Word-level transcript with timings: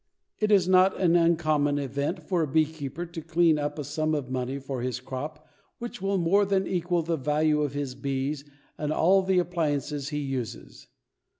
It 0.39 0.51
is 0.51 0.67
not 0.67 0.99
an 0.99 1.15
uncommon 1.15 1.77
event 1.77 2.23
for 2.23 2.41
a 2.41 2.47
beekeeper 2.47 3.05
to 3.05 3.21
clean 3.21 3.59
up 3.59 3.77
a 3.77 3.83
sum 3.83 4.15
of 4.15 4.31
money 4.31 4.57
for 4.57 4.81
his 4.81 4.99
crop 4.99 5.47
which 5.77 6.01
will 6.01 6.17
more 6.17 6.43
than 6.43 6.65
equal 6.65 7.03
the 7.03 7.17
value 7.17 7.61
of 7.61 7.73
his 7.73 7.93
bees 7.93 8.43
and 8.79 8.91
all 8.91 9.21
the 9.21 9.37
appliances 9.37 10.09
he 10.09 10.17
uses. 10.17 10.87